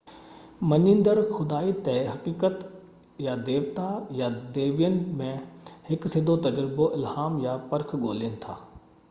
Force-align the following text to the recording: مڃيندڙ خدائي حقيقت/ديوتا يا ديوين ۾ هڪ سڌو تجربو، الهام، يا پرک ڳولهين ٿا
مڃيندڙ 0.69 1.11
خدائي 1.33 1.73
حقيقت/ديوتا 2.13 3.85
يا 4.21 4.31
ديوين 4.57 4.97
۾ 5.21 5.29
هڪ 5.93 6.13
سڌو 6.17 6.39
تجربو، 6.49 6.91
الهام، 6.99 7.41
يا 7.47 7.55
پرک 7.71 7.97
ڳولهين 8.05 8.37
ٿا 8.47 8.61